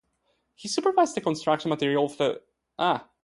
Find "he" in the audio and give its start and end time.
0.55-0.67